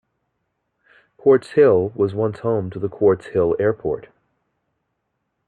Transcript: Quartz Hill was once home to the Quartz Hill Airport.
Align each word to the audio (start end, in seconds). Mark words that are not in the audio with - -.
Quartz 1.15 1.51
Hill 1.51 1.89
was 1.93 2.15
once 2.15 2.39
home 2.39 2.71
to 2.71 2.79
the 2.79 2.89
Quartz 2.89 3.27
Hill 3.27 3.55
Airport. 3.59 4.07